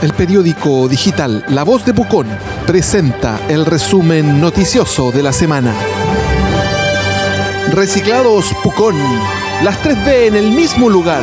El 0.00 0.12
periódico 0.14 0.86
digital 0.86 1.44
La 1.48 1.64
Voz 1.64 1.84
de 1.84 1.92
Pucón 1.92 2.28
presenta 2.68 3.40
el 3.48 3.66
resumen 3.66 4.40
noticioso 4.40 5.10
de 5.10 5.24
la 5.24 5.32
semana. 5.32 5.74
Reciclados 7.72 8.54
Pucón. 8.62 8.96
Las 9.64 9.82
3B 9.82 10.28
en 10.28 10.36
el 10.36 10.52
mismo 10.52 10.88
lugar. 10.88 11.22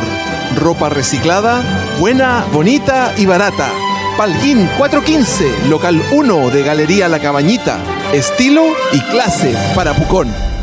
Ropa 0.60 0.90
reciclada, 0.90 1.62
buena, 1.98 2.44
bonita 2.52 3.14
y 3.16 3.24
barata. 3.24 3.70
Palguín 4.18 4.68
415, 4.76 5.68
local 5.70 6.02
1 6.10 6.50
de 6.50 6.62
Galería 6.62 7.08
La 7.08 7.18
Cabañita. 7.18 7.78
Estilo 8.12 8.66
y 8.92 9.00
clase 9.00 9.56
para 9.74 9.94
Pucón. 9.94 10.55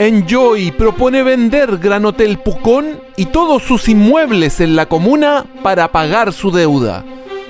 Enjoy 0.00 0.70
propone 0.70 1.22
vender 1.22 1.76
Gran 1.76 2.06
Hotel 2.06 2.38
Pucón 2.38 3.02
y 3.18 3.26
todos 3.26 3.62
sus 3.62 3.86
inmuebles 3.86 4.58
en 4.60 4.74
la 4.74 4.86
comuna 4.86 5.44
para 5.62 5.92
pagar 5.92 6.32
su 6.32 6.50
deuda. 6.50 7.04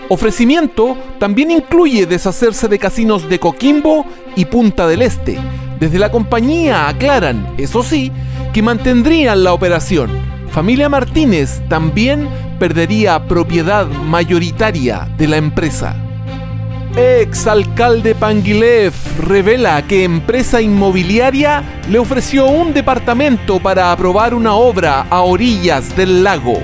Ofrecimiento 0.08 0.98
también 1.20 1.52
incluye 1.52 2.06
deshacerse 2.06 2.66
de 2.66 2.80
casinos 2.80 3.28
de 3.28 3.38
Coquimbo 3.38 4.04
y 4.34 4.46
Punta 4.46 4.88
del 4.88 5.02
Este. 5.02 5.38
Desde 5.78 6.00
la 6.00 6.10
compañía 6.10 6.88
aclaran, 6.88 7.54
eso 7.56 7.84
sí, 7.84 8.10
que 8.52 8.62
mantendrían 8.62 9.44
la 9.44 9.52
operación. 9.52 10.10
Familia 10.50 10.88
Martínez 10.88 11.62
también 11.68 12.28
perdería 12.58 13.28
propiedad 13.28 13.86
mayoritaria 13.86 15.08
de 15.16 15.28
la 15.28 15.36
empresa. 15.36 16.09
Ex 16.96 17.46
alcalde 17.46 18.16
Panguilev 18.16 18.92
revela 19.20 19.80
que 19.86 20.02
empresa 20.02 20.60
inmobiliaria 20.60 21.62
le 21.88 22.00
ofreció 22.00 22.46
un 22.46 22.74
departamento 22.74 23.60
para 23.60 23.92
aprobar 23.92 24.34
una 24.34 24.54
obra 24.54 25.06
a 25.08 25.20
orillas 25.20 25.96
del 25.96 26.24
lago. 26.24 26.60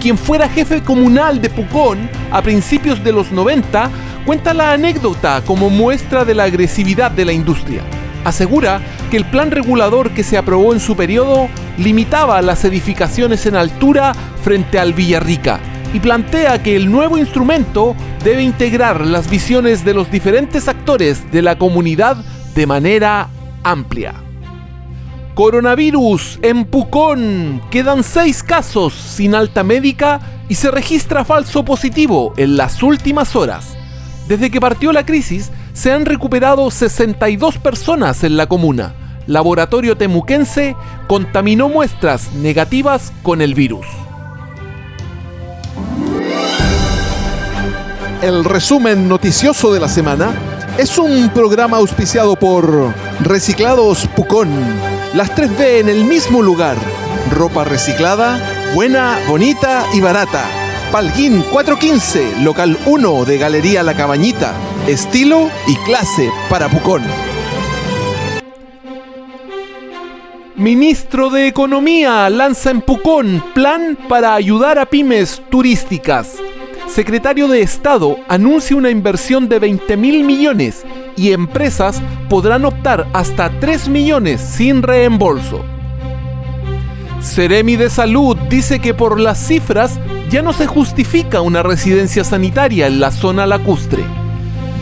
Quien 0.00 0.18
fuera 0.18 0.48
jefe 0.48 0.82
comunal 0.82 1.40
de 1.40 1.50
Pucón 1.50 2.10
a 2.32 2.42
principios 2.42 3.04
de 3.04 3.12
los 3.12 3.30
90 3.30 3.90
cuenta 4.26 4.52
la 4.54 4.72
anécdota 4.72 5.40
como 5.46 5.70
muestra 5.70 6.24
de 6.24 6.34
la 6.34 6.44
agresividad 6.44 7.12
de 7.12 7.26
la 7.26 7.32
industria. 7.32 7.82
Asegura 8.24 8.80
que 9.08 9.16
el 9.18 9.24
plan 9.24 9.52
regulador 9.52 10.10
que 10.10 10.24
se 10.24 10.36
aprobó 10.36 10.72
en 10.72 10.80
su 10.80 10.96
periodo 10.96 11.48
limitaba 11.78 12.42
las 12.42 12.64
edificaciones 12.64 13.46
en 13.46 13.54
altura 13.54 14.14
frente 14.42 14.80
al 14.80 14.94
Villarrica 14.94 15.60
y 15.92 16.00
plantea 16.00 16.62
que 16.62 16.76
el 16.76 16.90
nuevo 16.90 17.18
instrumento 17.18 17.96
debe 18.22 18.42
integrar 18.42 19.06
las 19.06 19.28
visiones 19.28 19.84
de 19.84 19.94
los 19.94 20.10
diferentes 20.10 20.68
actores 20.68 21.30
de 21.32 21.42
la 21.42 21.58
comunidad 21.58 22.16
de 22.54 22.66
manera 22.66 23.28
amplia. 23.62 24.14
Coronavirus 25.34 26.38
en 26.42 26.64
Pucón. 26.64 27.62
Quedan 27.70 28.02
seis 28.02 28.42
casos 28.42 28.92
sin 28.92 29.34
alta 29.34 29.64
médica 29.64 30.20
y 30.48 30.54
se 30.54 30.70
registra 30.70 31.24
falso 31.24 31.64
positivo 31.64 32.34
en 32.36 32.56
las 32.56 32.82
últimas 32.82 33.34
horas. 33.36 33.76
Desde 34.28 34.50
que 34.50 34.60
partió 34.60 34.92
la 34.92 35.06
crisis, 35.06 35.50
se 35.72 35.92
han 35.92 36.04
recuperado 36.04 36.70
62 36.70 37.58
personas 37.58 38.22
en 38.22 38.36
la 38.36 38.46
comuna. 38.46 38.94
Laboratorio 39.26 39.96
Temuquense 39.96 40.76
contaminó 41.06 41.68
muestras 41.68 42.32
negativas 42.34 43.12
con 43.22 43.40
el 43.40 43.54
virus. 43.54 43.86
El 48.22 48.44
resumen 48.44 49.08
noticioso 49.08 49.72
de 49.72 49.80
la 49.80 49.88
semana 49.88 50.34
es 50.76 50.98
un 50.98 51.30
programa 51.30 51.78
auspiciado 51.78 52.36
por 52.36 52.92
Reciclados 53.20 54.06
Pucón. 54.14 54.50
Las 55.14 55.34
3B 55.34 55.80
en 55.80 55.88
el 55.88 56.04
mismo 56.04 56.42
lugar. 56.42 56.76
Ropa 57.30 57.64
reciclada, 57.64 58.38
buena, 58.74 59.18
bonita 59.26 59.86
y 59.94 60.02
barata. 60.02 60.44
Palguín 60.92 61.42
415, 61.50 62.42
local 62.42 62.76
1 62.84 63.24
de 63.24 63.38
Galería 63.38 63.82
La 63.82 63.94
Cabañita. 63.94 64.52
Estilo 64.86 65.48
y 65.66 65.76
clase 65.76 66.30
para 66.50 66.68
Pucón. 66.68 67.02
Ministro 70.56 71.30
de 71.30 71.46
Economía 71.46 72.28
lanza 72.28 72.70
en 72.70 72.82
Pucón 72.82 73.42
plan 73.54 73.96
para 74.10 74.34
ayudar 74.34 74.78
a 74.78 74.84
pymes 74.84 75.40
turísticas 75.48 76.34
secretario 76.90 77.46
de 77.48 77.62
Estado 77.62 78.16
anuncia 78.28 78.76
una 78.76 78.90
inversión 78.90 79.48
de 79.48 79.58
20 79.58 79.96
mil 79.96 80.24
millones 80.24 80.84
y 81.16 81.32
empresas 81.32 82.02
podrán 82.28 82.64
optar 82.64 83.06
hasta 83.12 83.50
3 83.60 83.88
millones 83.88 84.40
sin 84.40 84.82
reembolso. 84.82 85.64
Ceremi 87.22 87.76
de 87.76 87.90
Salud 87.90 88.36
dice 88.48 88.80
que 88.80 88.94
por 88.94 89.20
las 89.20 89.38
cifras 89.38 90.00
ya 90.30 90.42
no 90.42 90.52
se 90.52 90.66
justifica 90.66 91.40
una 91.42 91.62
residencia 91.62 92.24
sanitaria 92.24 92.86
en 92.86 92.98
la 92.98 93.10
zona 93.10 93.46
lacustre. 93.46 94.02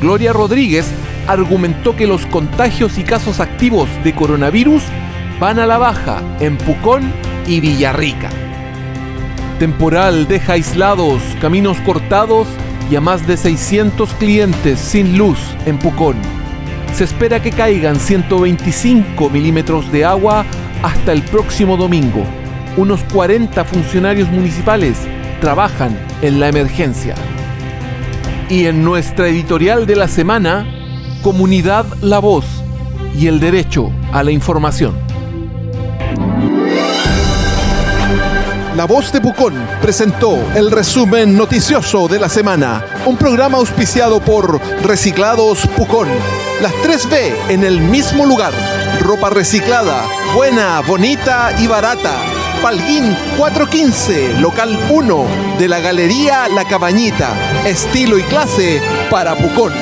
Gloria 0.00 0.32
Rodríguez 0.32 0.88
argumentó 1.26 1.94
que 1.94 2.06
los 2.06 2.24
contagios 2.26 2.96
y 2.98 3.02
casos 3.02 3.40
activos 3.40 3.88
de 4.02 4.14
coronavirus 4.14 4.82
van 5.40 5.58
a 5.58 5.66
la 5.66 5.78
baja 5.78 6.22
en 6.40 6.56
Pucón 6.56 7.12
y 7.46 7.60
Villarrica. 7.60 8.47
Temporal 9.58 10.28
deja 10.28 10.52
aislados, 10.52 11.20
caminos 11.40 11.80
cortados 11.80 12.46
y 12.88 12.94
a 12.94 13.00
más 13.00 13.26
de 13.26 13.36
600 13.36 14.14
clientes 14.14 14.78
sin 14.78 15.18
luz 15.18 15.38
en 15.66 15.78
Pucón. 15.78 16.14
Se 16.94 17.02
espera 17.02 17.42
que 17.42 17.50
caigan 17.50 17.98
125 17.98 19.28
milímetros 19.30 19.90
de 19.90 20.04
agua 20.04 20.46
hasta 20.84 21.12
el 21.12 21.22
próximo 21.22 21.76
domingo. 21.76 22.24
Unos 22.76 23.02
40 23.12 23.64
funcionarios 23.64 24.28
municipales 24.28 24.96
trabajan 25.40 25.98
en 26.22 26.38
la 26.38 26.48
emergencia. 26.48 27.16
Y 28.48 28.66
en 28.66 28.84
nuestra 28.84 29.26
editorial 29.26 29.86
de 29.86 29.96
la 29.96 30.06
semana, 30.06 30.66
Comunidad 31.20 31.84
La 32.00 32.20
Voz 32.20 32.46
y 33.18 33.26
el 33.26 33.40
derecho 33.40 33.90
a 34.12 34.22
la 34.22 34.30
información. 34.30 35.07
La 38.78 38.84
Voz 38.84 39.10
de 39.10 39.20
Pucón 39.20 39.54
presentó 39.82 40.38
el 40.54 40.70
resumen 40.70 41.36
noticioso 41.36 42.06
de 42.06 42.20
la 42.20 42.28
semana, 42.28 42.84
un 43.06 43.16
programa 43.16 43.58
auspiciado 43.58 44.20
por 44.20 44.60
Reciclados 44.84 45.66
Pucón. 45.76 46.06
Las 46.62 46.72
3B 46.74 47.32
en 47.48 47.64
el 47.64 47.80
mismo 47.80 48.24
lugar. 48.24 48.52
Ropa 49.00 49.30
reciclada, 49.30 50.04
buena, 50.32 50.80
bonita 50.82 51.56
y 51.58 51.66
barata. 51.66 52.14
Palguín 52.62 53.16
415, 53.36 54.38
local 54.38 54.78
1 54.88 55.26
de 55.58 55.66
la 55.66 55.80
Galería 55.80 56.46
La 56.46 56.64
Cabañita. 56.64 57.34
Estilo 57.66 58.16
y 58.16 58.22
clase 58.22 58.80
para 59.10 59.34
Pucón. 59.34 59.72